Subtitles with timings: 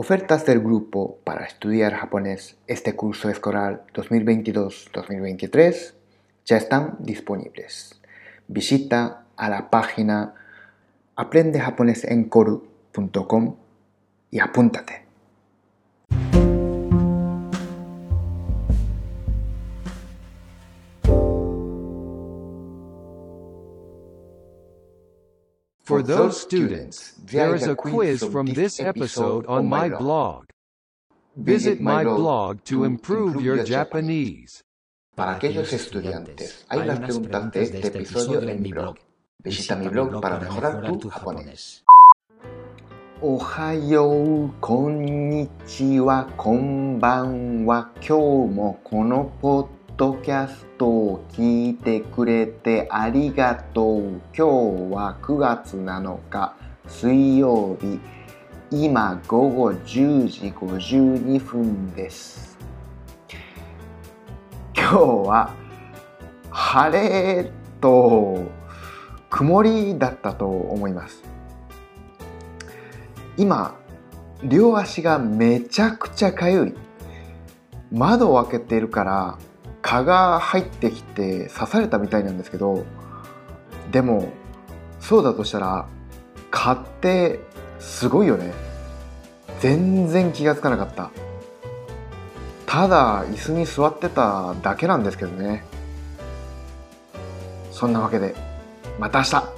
[0.00, 5.94] Ofertas del grupo para estudiar japonés este curso escolar 2022-2023
[6.44, 8.00] ya están disponibles.
[8.46, 10.34] Visita a la página
[11.16, 13.56] aprendejaponesencoru.com
[14.30, 15.04] y apúntate.
[25.88, 30.44] For those students, there is a quiz from this episode on my blog.
[31.34, 34.62] Visit my blog to improve your Japanese.
[35.16, 38.98] Para aquellos estudiantes, hay las preguntas de este episodio en mi blog.
[39.42, 41.84] Visita mi blog para mejorar tu japonés.
[43.22, 49.32] Ohayou, konnichiwa, konbanwa, kyou mo kono
[49.98, 54.20] ドキャストを聞いてくれてありがとう。
[54.32, 54.42] 今日
[54.94, 56.54] は9月7日
[56.86, 57.98] 水曜日。
[58.70, 62.56] 今午後10時52分です。
[64.72, 65.52] 今日は
[66.50, 68.44] 晴れと
[69.30, 71.24] 曇りだったと思います。
[73.36, 73.74] 今
[74.44, 76.74] 両足がめちゃくちゃかゆい
[77.90, 79.38] 窓を開けているから
[79.82, 82.84] 蚊が入ってきて刺されたみたいなんですけど
[83.90, 84.32] でも
[85.00, 85.88] そうだとしたら
[86.50, 87.40] 蚊って
[87.78, 88.52] すごいよね。
[89.60, 91.10] 全然気がつかなかった。
[92.66, 95.64] ただ椅子に座ってただけなんですけどね。
[97.72, 98.34] そんなわけで
[98.98, 99.57] また明日。